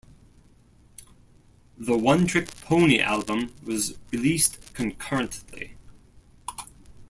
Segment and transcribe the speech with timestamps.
[1.77, 5.75] The "One-Trick Pony" album was released concurrently.